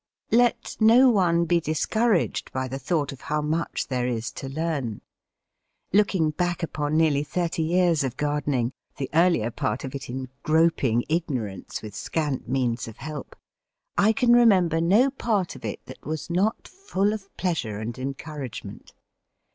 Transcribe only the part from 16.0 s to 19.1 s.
was not full of pleasure and encouragement.